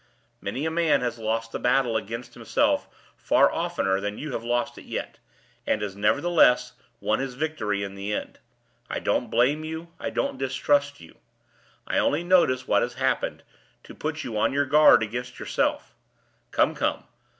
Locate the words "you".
4.17-4.31, 9.63-9.89, 11.01-11.17, 14.23-14.39